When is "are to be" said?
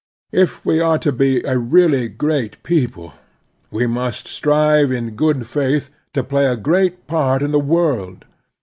0.79-1.43